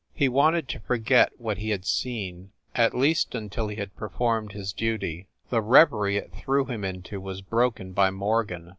[0.15, 4.73] He wanted to forget what he had seen at least until he had performed his
[4.73, 5.27] duty.
[5.51, 8.69] The reverie it threw him into was broken by Morgan.